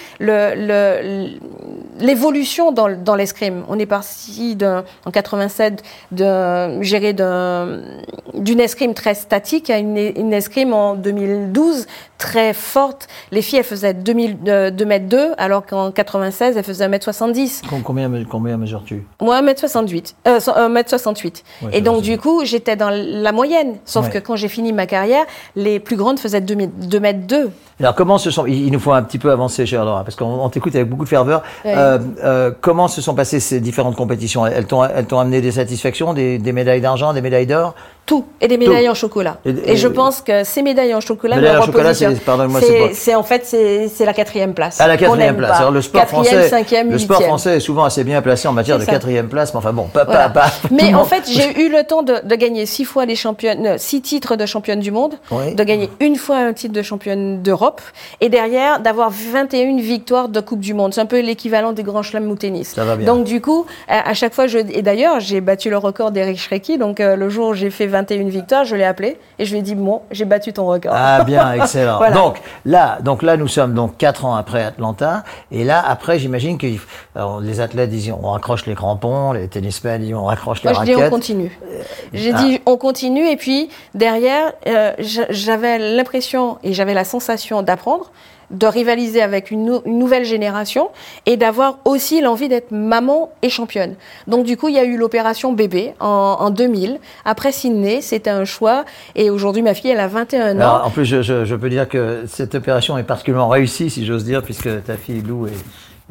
[1.99, 3.63] l'évolution dans, le- dans l'escrime.
[3.67, 4.57] On est parti
[5.05, 7.81] en 87 d'un- je dirais d'un-
[8.33, 13.07] d'une escrime très statique à une, une escrime en 2012 très forte.
[13.31, 16.87] Les filles, elles faisaient 2000, euh, 2 mètres 2, alors qu'en 96, elles faisaient 1
[16.89, 17.61] mètre 70.
[17.69, 20.15] Com- Combien, combien mesures-tu Moi, 1m68.
[20.27, 21.43] Euh, so- 1m68.
[21.63, 23.77] Ouais, et donc, du coup, j'étais dans la moyenne.
[23.85, 24.11] Sauf Ouais.
[24.11, 26.55] que quand j'ai fini ma carrière, les plus grandes faisaient 2
[26.99, 27.51] mètres 2.
[27.79, 27.85] Mètres 2.
[27.85, 30.25] Alors comment se sont, il nous faut un petit peu avancer, chère Laura, parce qu'on
[30.25, 31.41] on t'écoute avec beaucoup de ferveur.
[31.65, 34.45] Euh, euh, comment se sont passées ces différentes compétitions?
[34.45, 37.73] Elles t'ont, elles t'ont amené des satisfactions, des, des médailles d'argent, des médailles d'or?
[38.05, 38.25] Tout.
[38.41, 39.37] Et des médailles en chocolat.
[39.45, 42.59] Et- Et, et- je pense que ces médailles en chocolat Médailles en chocolat, c'est- pardonne-moi,
[42.59, 44.81] c'est quoi c'est, c'est en fait, c'est, la quatrième place.
[44.81, 45.59] À la quatrième place.
[45.59, 47.29] Alors le sport quatrième, français, cinquième, le sport huitième.
[47.29, 48.91] français est souvent assez bien placé en matière de ça.
[48.93, 50.29] quatrième place, mais enfin bon, pas, Voilà.
[50.29, 53.15] pas, pas Mais en fait, j'ai eu le temps de, de gagner six fois les
[53.15, 55.53] championnes, euh, six titres de championne du monde, Oui.
[55.53, 57.68] de gagner une fois un titre de championne d'Europe,
[58.21, 60.93] et derrière d'avoir 21 victoires de Coupe du Monde.
[60.93, 62.69] C'est un peu l'équivalent des grands chelems au tennis.
[62.69, 63.05] Ça va bien.
[63.05, 66.39] Donc du coup, à, à chaque fois, je, et d'ailleurs, j'ai battu le record d'Eric
[66.39, 66.77] Schrecky.
[66.77, 69.59] Donc euh, le jour où j'ai fait 21 victoires, je l'ai appelé et je lui
[69.59, 70.91] ai dit bon, j'ai battu ton record.
[70.95, 71.97] Ah bien, excellent.
[71.97, 72.15] Voilà.
[72.15, 76.57] Donc là, donc là, nous sommes donc quatre ans après Atlanta, et là après, j'imagine
[76.57, 76.67] que
[77.15, 80.79] alors, les athlètes disent on raccroche les crampons, les tennismen disent on raccroche les Moi,
[80.81, 81.11] je dis on raquettes.
[81.11, 81.59] continue.
[82.13, 82.41] J'ai ah.
[82.43, 88.11] dit on continue et puis derrière, euh, j'a- j'avais l'impression et j'avais la sensation d'apprendre,
[88.51, 90.89] de rivaliser avec une, nou- une nouvelle génération
[91.27, 93.93] et d'avoir aussi l'envie d'être maman et championne.
[94.27, 96.07] Donc du coup, il y a eu l'opération bébé en,
[96.39, 96.99] en 2000.
[97.25, 100.59] Après Sydney, c'était un choix et aujourd'hui, ma fille, elle a 21 ans.
[100.61, 104.03] Alors, en plus, je, je- je peux dire que cette opération est particulièrement réussie, si
[104.05, 105.51] j'ose dire, puisque ta fille Lou est,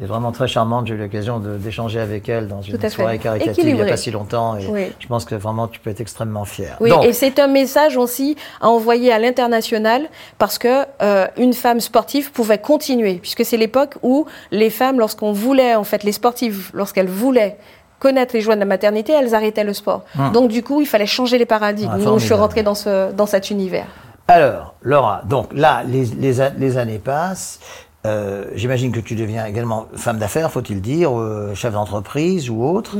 [0.01, 0.87] est vraiment très charmante.
[0.87, 2.89] J'ai eu l'occasion d'échanger avec elle dans une à fait.
[2.89, 4.91] soirée caritative il n'y a pas si longtemps, et Oui.
[4.99, 6.77] je pense que vraiment tu peux être extrêmement fier.
[6.79, 10.07] Oui, Donc, et c'est un message aussi à envoyer à l'international
[10.37, 15.33] parce que euh, une femme sportive pouvait continuer, puisque c'est l'époque où les femmes, lorsqu'on
[15.33, 17.57] voulait, en fait, les sportives, lorsqu'elles voulaient
[17.99, 20.03] connaître les joies de la maternité, elles arrêtaient le sport.
[20.33, 21.89] Donc du coup, il fallait changer les paradigmes.
[21.93, 23.87] Ah, Nous, je suis rentrée dans, ce, dans cet univers.
[24.29, 27.59] Alors, Laura, donc là, les, les, a- les années passent.
[28.05, 32.95] Euh, J'imagine que tu deviens également femme d'affaires, faut-il dire, euh, chef d'entreprise ou autre.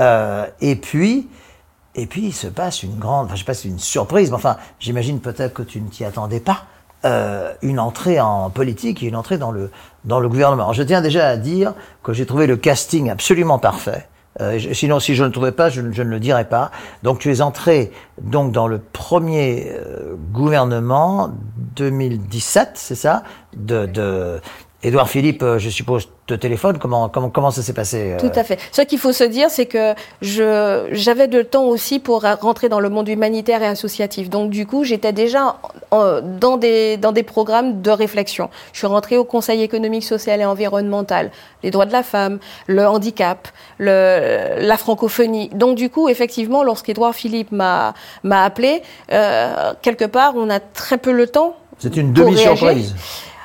[0.00, 1.28] Euh, et puis,
[1.96, 4.36] et puis, il se passe une grande, enfin, je sais pas si une surprise, mais
[4.36, 6.64] enfin, j'imagine peut-être que tu ne t'y attendais pas.
[7.04, 9.70] euh, une entrée en politique et une entrée dans le,
[10.04, 10.62] dans le gouvernement.
[10.62, 14.08] Alors, je tiens déjà à dire que j'ai trouvé le casting absolument parfait.
[14.40, 16.70] Euh, sinon, si je ne le trouvais pas, je, ne- le dirais pas.
[17.02, 21.30] Donc, tu es entré donc dans le premier euh, gouvernement
[21.76, 23.22] 2017, c'est ça?
[23.56, 24.40] De
[24.84, 26.78] Édouard Philippe, euh, je suppose, te téléphone.
[26.78, 28.58] Comment, comment, comment ça s'est passé euh Tout à fait.
[28.70, 32.80] Ce qu'il faut se dire, c'est que je, j'avais de temps aussi pour rentrer dans
[32.80, 34.28] le monde humanitaire et associatif.
[34.28, 35.56] Donc, du coup, j'étais déjà
[35.90, 38.50] dans, des, dans des programmes de réflexion.
[38.72, 41.30] Je suis rentrée au Conseil économique, social et environnemental,
[41.62, 45.48] les droits de la femme, le handicap, le, la francophonie.
[45.54, 50.98] Donc, du coup, effectivement, lorsqu'Édouard Philippe m'a, m'a appelé, euh, quelque part, on a très
[50.98, 51.56] peu le temps.
[51.78, 52.94] C'est une demi-surprise.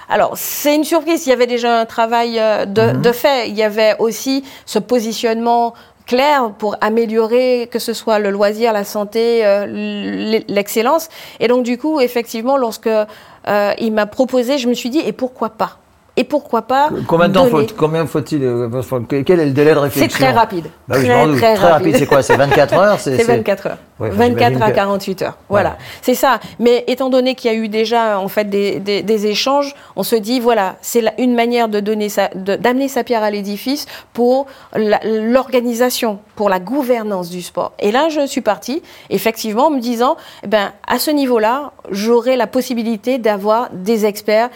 [0.10, 1.28] Alors, c'est une surprise.
[1.28, 3.02] Il y avait déjà un travail euh, mhm.
[3.02, 3.50] de, fait.
[3.50, 5.76] Il y avait aussi ce positionnement
[6.08, 11.10] clair pour améliorer que ce soit le loisir, la santé, euh, l'excellence.
[11.40, 15.12] Et donc, du coup, effectivement, lorsque euh, il m'a proposé, je me suis dit, et
[15.12, 15.78] pourquoi pas?
[16.20, 18.68] Et pourquoi pas Combien de temps faut, combien faut-il euh,
[19.08, 20.66] Quel est le délai de réflexion C'est très rapide.
[20.86, 21.96] Bah très, très, très, rapide.
[21.96, 23.78] C'est quoi C'est 24 heures C'est 24 heures.
[24.00, 25.38] 24 à 48 heures.
[25.48, 25.78] Voilà.
[26.02, 26.42] C'est ça.
[26.60, 30.18] Mais étant donné qu'il y a eu déjà en fait des, des, échanges, on se
[30.18, 36.50] dit voilà, c'est une manière de donner d'amener sa pierre à l'édifice pour l'organisation, pour
[36.50, 37.72] la gouvernance du sport.
[37.80, 42.36] Et là, je suis partie effectivement en me disant, eh ben à ce niveau-là, j'aurai
[42.36, 44.50] la possibilité d'avoir des experts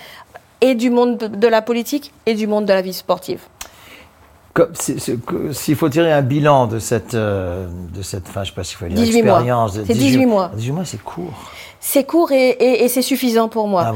[0.63, 3.41] et du monde de la politique et du monde de la vie sportive.
[5.51, 8.77] S'il faut tirer un bilan de cette, euh, de cette, enfin, je sais pas s'il
[8.77, 10.51] faut dire expérience, c'est 18 mois.
[10.55, 11.33] 18 mois, c'est court.
[11.85, 13.83] C'est court et, c'est suffisant pour moi.
[13.85, 13.93] Ah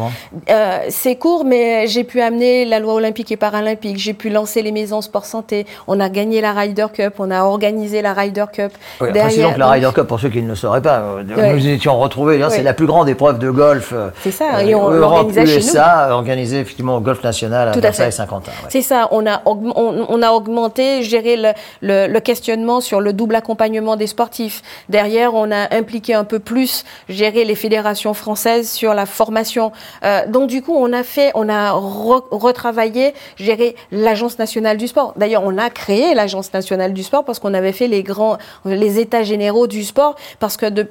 [0.50, 4.62] euh, c'est court, mais j'ai pu amener la loi olympique et paralympique, j'ai pu lancer
[4.62, 8.43] les maisons sport santé, on a gagné la Ryder Cup, on a organisé la Ryder
[8.52, 8.73] Cup.
[9.00, 11.65] Oui, Derrière, que la Ryder Cup, pour ceux qui ne le sauraient pas, euh, nous
[11.65, 13.93] étions retrouvés, c'est la plus grande épreuve de golf.
[13.93, 16.12] Euh, c'est ça, et on l'organisait chez nous.
[16.12, 18.52] organisé effectivement au golf national à Tout Versailles 50 ans.
[18.67, 23.95] C'est ça, on a, on, a augmenté, géré le, le, questionnement sur le double accompagnement
[23.95, 24.62] des sportifs.
[24.89, 27.77] Derrière, on a impliqué un peu plus, géré les fédérations
[28.13, 29.72] française sur la formation.
[30.04, 35.13] Euh, donc du coup, on a fait, on a retravaillé, géré l'agence nationale du sport.
[35.16, 39.00] D'ailleurs, on a créé l'agence nationale du sport parce qu'on avait fait les grands, les
[39.00, 40.88] états généraux du sport parce que de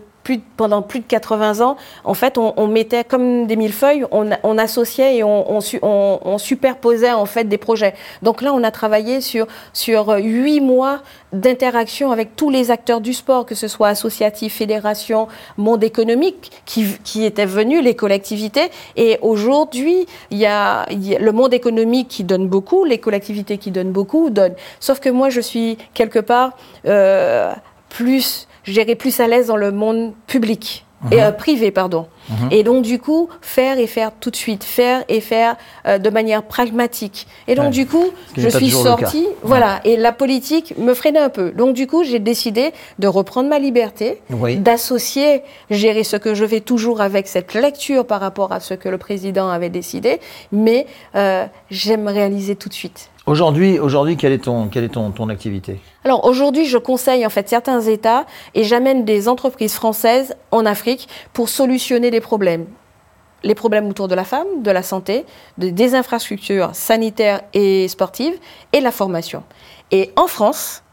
[0.57, 5.17] pendant plus de 80 ans, en fait, on, mettait comme des millefeuilles, on, on associait
[5.17, 7.95] et on, superposait en fait des projets.
[8.23, 11.01] Donc là, on a travaillé sur sur huit mois
[11.33, 16.87] d'interaction avec tous les acteurs du sport, que ce soit associatifs, fédérations, monde économique, qui,
[17.05, 18.71] qui étaient venus, les collectivités.
[18.97, 24.31] Et aujourd'hui, il y, le monde économique qui donne beaucoup, les collectivités qui donnent beaucoup
[24.31, 24.55] donnent.
[24.81, 26.53] Sauf que moi, je suis quelque part
[26.87, 27.53] euh,
[27.89, 30.87] plus gérer plus à l'aise dans le monde public.
[31.11, 31.23] Et mhm.
[31.23, 32.07] euh, privé, pardon.
[32.31, 32.49] Mhm.
[32.51, 36.11] Et donc, du coup, faire et faire tout de suite, faire et faire euh, de
[36.11, 37.27] manière pragmatique.
[37.47, 41.51] Et donc, du coup, je suis sortie, voilà, et la politique me freinait un peu.
[41.51, 46.61] Donc, du coup, j'ai décidé de reprendre ma liberté, d'associer, gérer ce que je fais
[46.61, 50.19] toujours avec cette lecture par rapport à ce que le président avait décidé,
[50.51, 53.11] mais euh, j'aime réaliser tout de suite.
[53.27, 55.81] Aujourd'hui, aujourd'hui, quelle est ton, quelle est ton, ton activité?
[56.05, 61.09] Alors aujourd'hui, je conseille en fait certains États et j'amène des entreprises françaises en Afrique
[61.33, 62.67] pour solutionner des problèmes.
[63.43, 65.25] Les problèmes autour de la femme, de la santé,
[65.59, 68.39] de, des infrastructures sanitaires et sportives
[68.73, 69.43] et la formation.
[69.91, 70.85] Et en France,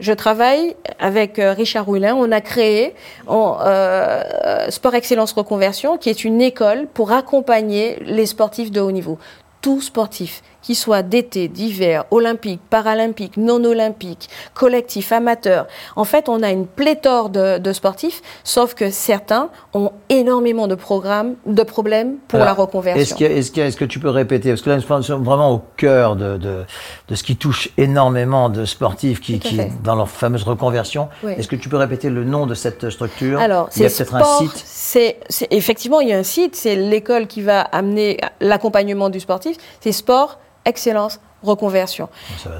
[0.00, 2.14] je travaille avec euh, Richard Roulin.
[2.14, 2.94] On a créé
[3.30, 9.18] euh, Sport Excellence Reconversion, qui est une école pour accompagner les sportifs de haut niveau.
[9.62, 15.66] Tout sportif qu'ils soient d'été, d'hiver, olympiques, paralympiques, non olympiques, collectifs, amateurs.
[15.94, 21.34] En fait, on a une pléthore de, sportifs, sauf que certains ont énormément de programmes,
[21.44, 23.00] de problèmes pour la reconversion.
[23.00, 24.48] Est-ce que, est que, tu peux répéter?
[24.48, 28.64] Parce que là, nous sommes vraiment au cœur de, de, ce qui touche énormément de
[28.64, 31.08] sportifs qui, qui dans leur fameuse reconversion.
[31.28, 33.38] Est-ce que tu peux répéter le nom de cette structure?
[33.38, 34.64] Alors, il y a peut-être un site.
[34.64, 35.18] C'est
[35.50, 36.56] effectivement il y a un site.
[36.56, 39.58] C'est l'école qui va amener l'accompagnement du sportif.
[39.80, 42.08] C'est sport excellence, reconversion.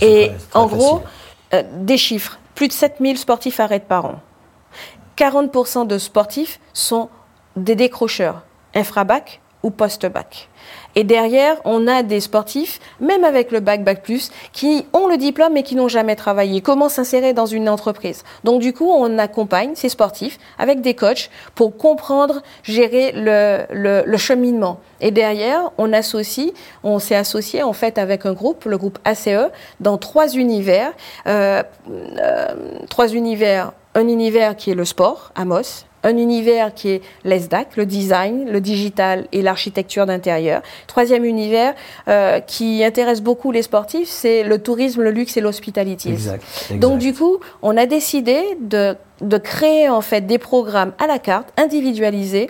[0.01, 1.03] Et en gros,
[1.53, 2.39] euh, des chiffres.
[2.55, 4.21] Plus de 7000 sportifs arrêtent par an.
[5.17, 7.09] 40% de sportifs sont
[7.57, 8.43] des décrocheurs,
[8.75, 10.49] infrabac ou post-bac.
[10.97, 15.17] Et derrière, on a des sportifs, même avec le bac, bac plus, qui ont le
[15.17, 16.61] diplôme mais qui n'ont jamais travaillé.
[16.61, 18.25] Comment s'insérer dans une entreprise?
[18.45, 24.81] Donc du coup, on accompagne ces sportifs avec des coachs pour comprendre, gérer le, cheminement.
[25.01, 26.53] Et derrière, on associe,
[26.83, 30.93] on s'est associé en fait avec un groupe, le groupe ACE, dans trois univers.
[31.27, 31.63] Euh,
[32.19, 32.55] euh,
[32.89, 33.73] trois univers.
[33.97, 38.61] Un univers qui est le sport, Amos, un univers qui est l'ESDAC, le design, le
[38.61, 40.63] digital et l'architecture d'intérieur.
[40.87, 41.75] Troisième univers
[42.09, 46.11] euh, qui intéresse beaucoup les sportifs, c'est le tourisme, le luxe et l'hospitality.
[46.11, 46.45] Exact,
[46.79, 51.19] Donc du coup, on a décidé de, de créer en fait des programmes à la
[51.19, 52.49] carte, individualisés,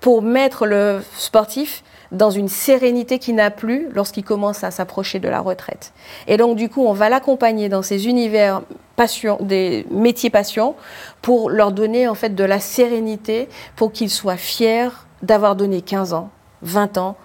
[0.00, 1.82] pour mettre le sportif
[2.12, 5.92] dans une sérénité qui n'a plus lorsqu'il commence à s'approcher de la retraite.
[6.26, 8.62] Et donc, du coup, on va l'accompagner dans ces univers
[8.96, 10.74] passion, des métiers passion,
[11.22, 14.88] pour leur donner en fait de la sérénité, pour qu'ils soient fiers
[15.22, 16.30] d'avoir donné 15 ans,
[16.62, 17.16] 20 ans,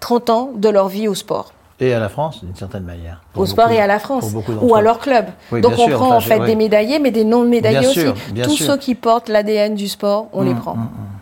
[0.00, 1.52] 30 ans de leur vie au sport.
[1.78, 3.22] Et à la France, d'une certaine manière.
[3.34, 4.34] Au sport et à la France.
[4.62, 5.26] Ou à leur club.
[5.52, 8.06] Donc on prend en fait des médaillés, mais des non-médaillés aussi.
[8.42, 10.74] Tous ceux qui portent l'ADN du sport, on les mmh, prend.
[10.74, 11.15] Mmh, mmh.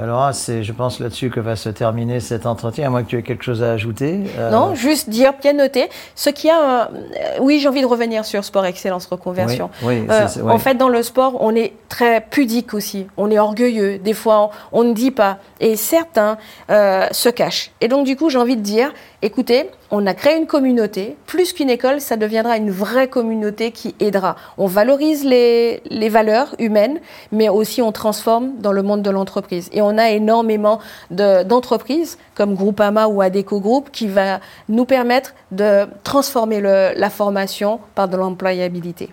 [0.00, 3.18] Alors, c'est, je pense, là-dessus que va se terminer cet entretien, à moins que tu
[3.18, 4.20] aies quelque chose à ajouter.
[4.38, 6.82] Euh, non, juste dire, bien noter, ce qui a...
[6.82, 9.70] Euh, oui, j'ai envie de revenir sur Sport Excellence Reconversion.
[9.82, 13.06] Oui, euh, En fait, dans le sport, on est très pudique aussi.
[13.16, 13.98] On est orgueilleux.
[13.98, 15.38] Des fois, on, ne dit pas.
[15.60, 17.72] Et certains se cachent.
[17.80, 21.16] Et donc, du coup, j'ai envie de dire, écoutez, on a créé une communauté.
[21.26, 24.36] Plus qu'une école, ça deviendra une vraie communauté qui aidera.
[24.56, 27.00] On valorise les, valeurs humaines,
[27.32, 29.68] mais aussi on transforme dans le monde de l'entreprise.
[29.72, 30.78] Et on a énormément
[31.10, 38.08] d'entreprises comme Groupama ou Adeco Group qui va nous permettre de transformer la formation par
[38.08, 39.10] de l'employabilité.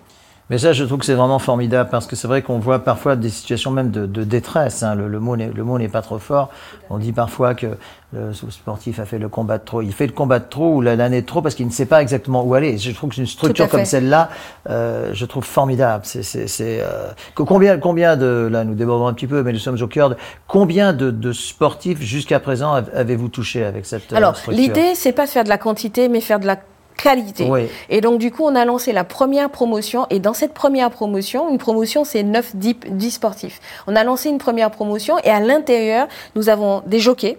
[0.48, 3.16] Mais ça, je trouve que c'est vraiment formidable parce que c'est vrai qu'on voit parfois
[3.16, 4.84] des situations même de, détresse.
[4.84, 4.94] Hein.
[4.94, 6.50] Le, le, mot n'est pas trop fort.
[6.88, 7.66] On dit parfois que
[8.12, 9.82] le sportif a fait le combat de trop.
[9.82, 12.00] Il fait le combat de trop ou l'année de trop parce qu'il ne sait pas
[12.00, 12.78] exactement où aller.
[12.78, 14.30] Je trouve que une structure comme celle-là,
[14.70, 16.04] euh, je trouve formidable.
[16.04, 19.88] C'est, euh, combien, combien de là, nous débordons un petit peu, mais nous sommes au
[19.88, 25.12] cœur de combien de, sportifs jusqu'à présent avez-vous touché avec cette euh, Alors, l'idée, c'est
[25.12, 26.56] pas de faire de la quantité, mais faire de la
[26.96, 27.48] qualité.
[27.88, 30.06] Et donc, du coup, on a lancé la première promotion.
[30.10, 33.60] Et dans cette première promotion, une promotion, c'est 9, 10, 10 sportifs.
[33.86, 37.38] On a lancé une première promotion et à l'intérieur, nous avons des jockeys.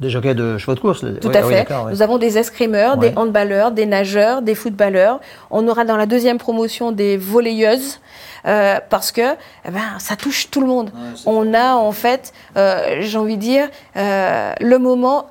[0.00, 1.66] Des jockeys de chevaux de course Tout à fait.
[1.90, 5.20] Nous avons des escrimeurs, des handballeurs, des nageurs, des footballeurs.
[5.50, 8.00] On aura dans la deuxième promotion des volleyeuses.
[8.46, 10.90] Euh, parce que eh ben, ça touche tout le monde.
[11.26, 15.26] on a en fait, euh, j'ai envie de dire, euh, le moment,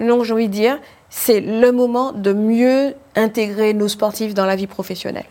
[0.00, 0.78] non, j'ai envie de dire,
[1.16, 5.28] c'est le moment de mieux intégrer nos sportifs dans la vie professionnelle.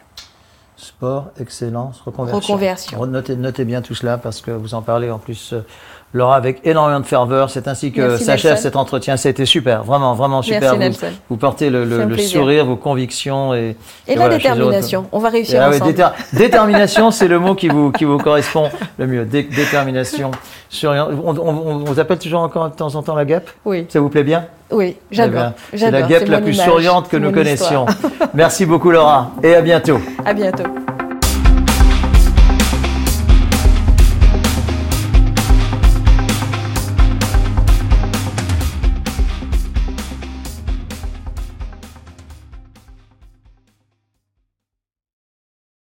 [0.78, 3.06] Sport, excellence, reconversion.
[3.06, 5.65] Notez, bien tout cela parce que vous en parlez en plus, euh,
[6.13, 7.49] Laura, avec énormément de ferveur.
[7.49, 9.15] C'est ainsi que s'achève cet entretien.
[9.23, 10.76] Été super, vraiment, vraiment super.
[10.78, 13.76] Merci, vous, vous, portez le, sourire, vos convictions et,
[14.08, 15.08] et, la détermination.
[15.12, 15.95] On va réussir ah ensemble.
[16.34, 19.26] détermination, c'est le mot qui vous, qui vous correspond le mieux.
[19.26, 20.32] détermination.
[20.84, 23.86] On, vous appelle toujours encore de temps en temps la guêpe Oui.
[23.89, 25.52] Ça vous plaît bien Oui, j'adore.
[25.73, 27.86] C'est la guêpe la plus souriante que nous connaissions.
[28.34, 29.99] Merci beaucoup Laura et à bientôt.
[30.26, 30.63] À bientôt.